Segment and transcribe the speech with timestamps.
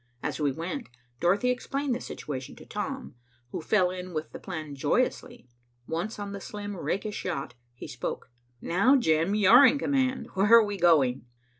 [0.23, 3.13] As we went, Dorothy explained the situation to Tom,
[3.51, 5.47] who fell in with the plan joyously.
[5.85, 8.31] Once on the slim rakish yacht, he spoke.
[8.61, 10.29] "Now, Jim, you're in command.
[10.33, 11.27] Where are we going?"